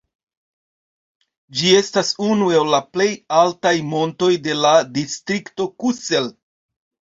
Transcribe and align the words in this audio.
Ĝi 1.59 1.73
estas 1.81 2.09
unu 2.29 2.49
el 2.61 2.73
la 2.77 2.81
plej 2.97 3.09
altaj 3.43 3.75
montoj 3.93 4.33
de 4.49 4.59
la 4.65 4.75
distrikto 4.99 5.73
Kusel. 5.85 6.35